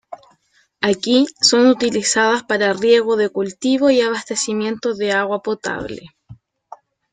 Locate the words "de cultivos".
3.17-3.91